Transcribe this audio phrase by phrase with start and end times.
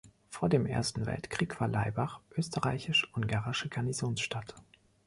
[0.31, 4.55] Vor dem Ersten Weltkrieg war Laibach österreichisch-ungarische Garnisonstadt.